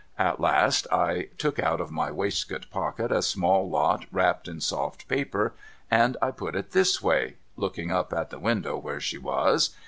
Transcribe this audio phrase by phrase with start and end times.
[0.17, 5.07] At last I took out of my waistcoat pocket a small lot wrapped in soft
[5.07, 5.53] paper,
[5.91, 9.75] and I put it this way (looking up at the window where she was).